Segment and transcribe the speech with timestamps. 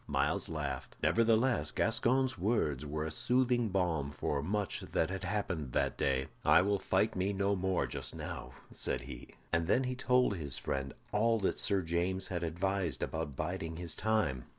[0.07, 0.95] Myles laughed.
[1.03, 6.25] Nevertheless Gascoyne's words were a soothing balm for much that had happened that day.
[6.43, 10.57] "I will fight me no more just now," said he; and then he told his
[10.57, 14.45] friend all that Sir James had advised about biding his time.